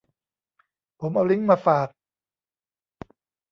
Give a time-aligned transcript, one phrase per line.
[0.99, 1.87] ผมเอาลิงค์มาฝาก